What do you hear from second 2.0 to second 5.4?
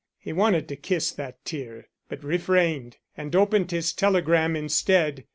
but refrained and opened his telegram instead.